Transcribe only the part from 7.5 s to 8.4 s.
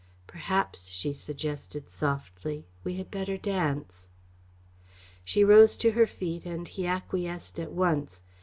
at once.